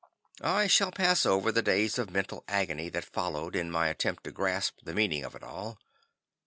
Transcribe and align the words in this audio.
I 0.41 0.65
shall 0.65 0.91
pass 0.91 1.27
over 1.27 1.51
the 1.51 1.61
days 1.61 1.99
of 1.99 2.09
mental 2.09 2.43
agony 2.47 2.89
that 2.89 3.05
followed 3.05 3.55
in 3.55 3.69
my 3.69 3.87
attempt 3.87 4.23
to 4.23 4.31
grasp 4.31 4.79
the 4.81 4.95
meaning 4.95 5.23
of 5.23 5.35
it 5.35 5.43
all. 5.43 5.77